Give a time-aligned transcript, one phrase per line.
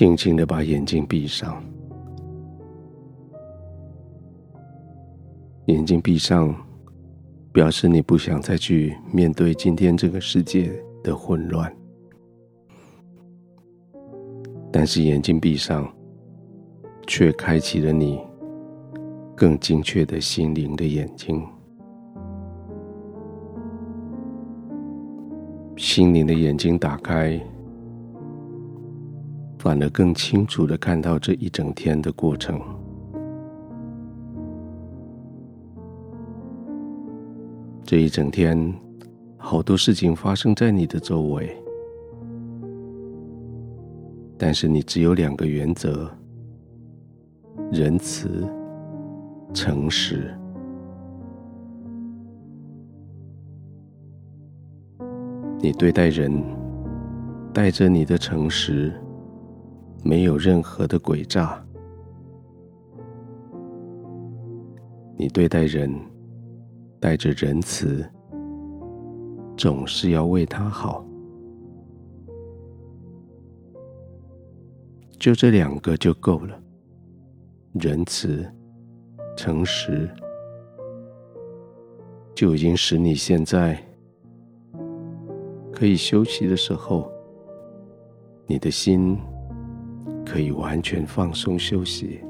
[0.00, 1.62] 轻轻的把眼睛闭上，
[5.66, 6.54] 眼睛闭上，
[7.52, 10.72] 表示你不想再去面对今天这个世界
[11.04, 11.70] 的混乱。
[14.72, 15.86] 但是眼睛闭上，
[17.06, 18.18] 却开启了你
[19.36, 21.46] 更精确的心灵的眼睛。
[25.76, 27.38] 心灵的眼睛打开，
[29.60, 32.58] 反而更清楚的看到这一整天的过程。
[37.84, 38.72] 这一整天，
[39.36, 41.54] 好多事情发生在你的周围，
[44.38, 46.10] 但是你只有两个原则：
[47.70, 48.48] 仁慈、
[49.52, 50.34] 诚实。
[55.58, 56.42] 你对待人，
[57.52, 58.90] 带着你的诚实，
[60.02, 61.62] 没有任何的诡诈；
[65.16, 65.94] 你对待人，
[66.98, 68.04] 带着仁慈，
[69.56, 71.04] 总是要为他好。
[75.18, 76.58] 就这两个就够了，
[77.74, 78.50] 仁慈、
[79.36, 80.08] 诚实，
[82.34, 83.78] 就已经使你现在。
[85.72, 87.10] 可以休息的时候，
[88.46, 89.18] 你的心
[90.30, 92.20] 可以完全放松休息，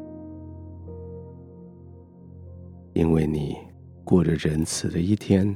[2.95, 3.59] 因为你
[4.05, 5.55] 过了仁慈的一天，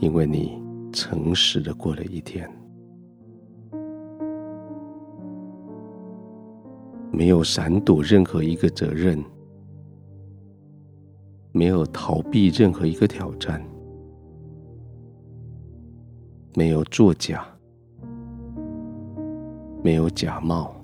[0.00, 0.60] 因为你
[0.92, 2.50] 诚实的过了一天，
[7.12, 9.24] 没有闪躲任何一个责任，
[11.52, 13.64] 没有逃避任何一个挑战。
[16.56, 17.46] 没有作假，
[19.80, 20.74] 没有假冒，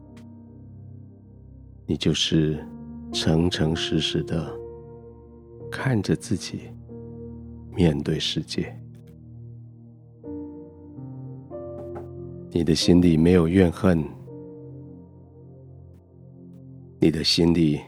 [1.87, 2.59] 你就是
[3.12, 4.50] 诚诚实实的
[5.71, 6.61] 看着自己，
[7.75, 8.75] 面对世界。
[12.50, 14.03] 你的心里没有怨恨，
[17.00, 17.81] 你的心里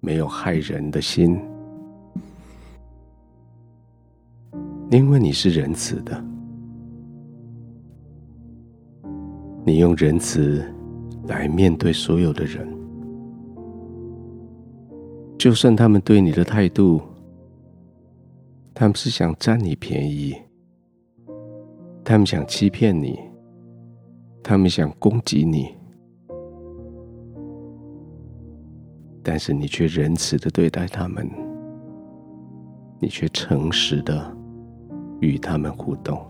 [0.00, 1.38] 没有害人的心，
[4.90, 6.24] 因为你是仁慈的。
[9.64, 10.64] 你用仁慈
[11.26, 12.66] 来面对所有的人，
[15.38, 17.00] 就算他们对你的态度，
[18.74, 20.34] 他们是想占你便宜，
[22.04, 23.16] 他们想欺骗你，
[24.42, 25.68] 他们想攻击你，
[29.22, 31.30] 但是你却仁慈的对待他们，
[32.98, 34.36] 你却诚实的
[35.20, 36.20] 与他们互动。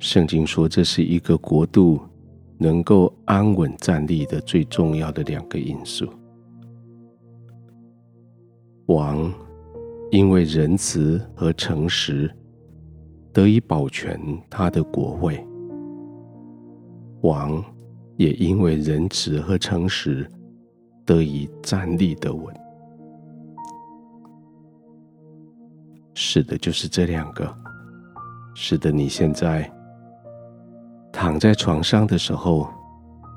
[0.00, 2.00] 圣经说，这是一个国度
[2.58, 6.08] 能够安稳站立的最重要的两个因素。
[8.86, 9.32] 王
[10.10, 12.34] 因为仁慈和诚实
[13.32, 14.18] 得以保全
[14.48, 15.44] 他的国位，
[17.22, 17.62] 王
[18.16, 20.26] 也因为仁慈和诚实
[21.04, 22.54] 得以站立得稳。
[26.14, 27.54] 是的，就是这两个。
[28.54, 29.70] 是的，你现在。
[31.16, 32.68] 躺在床上的时候，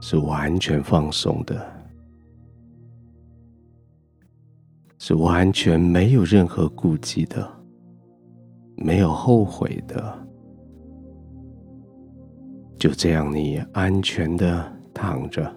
[0.02, 1.66] 是完全放松的，
[4.98, 7.50] 是完全没有任何顾忌的，
[8.76, 10.28] 没有后悔的，
[12.78, 15.50] 就这样你安全的躺着，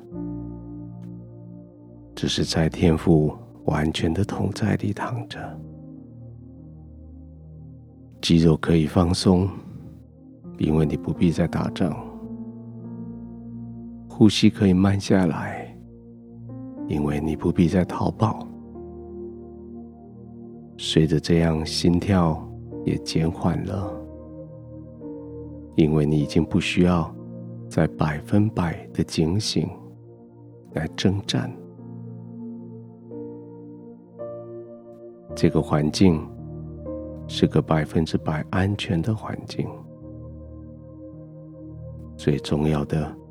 [2.14, 5.60] 只是在天赋完全的同在里躺着，
[8.20, 9.50] 肌肉可以放松，
[10.58, 12.11] 因为你不必再打仗。
[14.14, 15.74] 呼吸可以慢下来，
[16.86, 18.46] 因为你不必再逃跑。
[20.76, 22.46] 随着这样，心跳
[22.84, 23.90] 也减缓了，
[25.76, 27.12] 因为你已经不需要
[27.70, 29.66] 再百分百的警醒
[30.74, 31.50] 来征战。
[35.34, 36.20] 这个环境
[37.26, 39.66] 是个百分之百安全的环境，
[42.14, 43.21] 最重要的。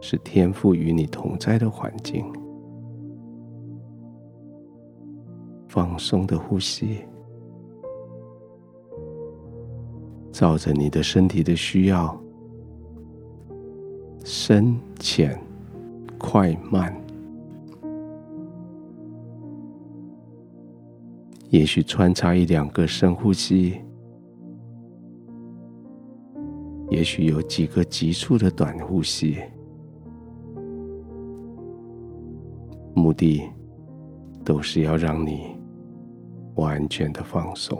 [0.00, 2.24] 是天赋与你同在的环境，
[5.68, 6.98] 放松的呼吸，
[10.32, 12.18] 照着你的身体的需要，
[14.24, 15.38] 深浅、
[16.18, 16.98] 快慢，
[21.50, 23.80] 也许穿插一两个深呼吸，
[26.88, 29.36] 也许有几个急促的短呼吸，
[33.00, 33.48] 目的
[34.44, 35.56] 都是要让你
[36.56, 37.78] 完全的放松。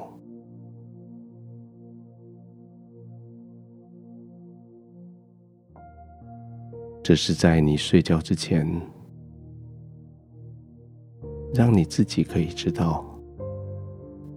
[7.03, 8.67] 这是在你睡觉之前，
[11.53, 13.05] 让你自己可以知道，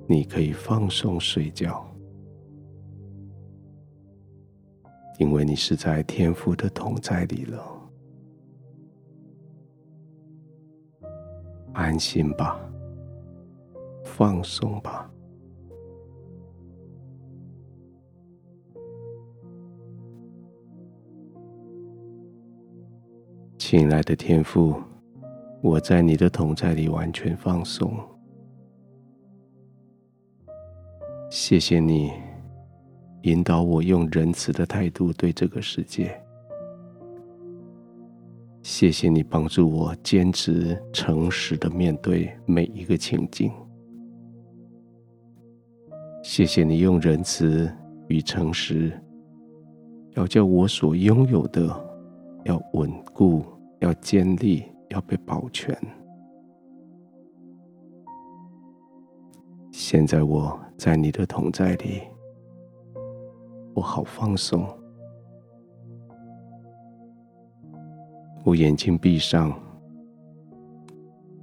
[0.06, 1.86] 你可以放松睡觉。
[5.20, 7.64] 因为你是在天父的同在里了，
[11.74, 12.60] 安心吧，
[14.04, 15.10] 放松吧，
[23.58, 24.80] 亲爱的天父，
[25.62, 27.98] 我在你的同在里完全放松，
[31.30, 32.14] 谢谢你。
[33.24, 36.23] 引导我用仁慈的态度对这个世界。
[38.64, 43.52] 谢谢你帮助我坚持诚实的面对每一个情境。
[46.24, 47.70] 谢谢你用仁慈
[48.08, 48.98] 与诚实，
[50.14, 51.68] 要叫我所拥有的
[52.46, 53.44] 要稳固、
[53.80, 55.78] 要坚立、要被保全。
[59.74, 62.02] 现在我在你的同在里。
[63.76, 64.66] 我好放松，
[68.46, 69.58] 我眼睛闭上，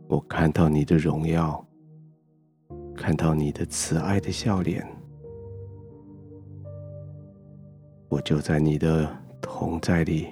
[0.06, 1.66] 我看到你的荣耀，
[2.94, 4.86] 看到你的慈爱的笑脸，
[8.10, 9.10] 我就在你的
[9.40, 10.26] 同在里，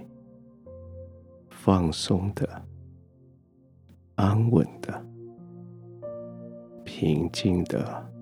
[1.49, 2.47] 放松的、
[4.17, 5.07] 安稳的、
[6.85, 8.13] 平静的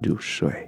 [0.00, 0.66] 入睡。